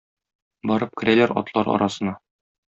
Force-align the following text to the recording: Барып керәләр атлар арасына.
Барып 0.71 0.97
керәләр 1.03 1.35
атлар 1.43 1.71
арасына. 1.77 2.19